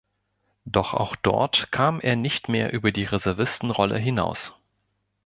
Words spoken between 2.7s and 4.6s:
über die Reservistenrolle hinaus.